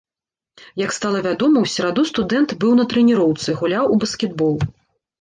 [0.83, 4.55] Як стала вядома, у сераду студэнт быў на трэніроўцы, гуляў у баскетбол.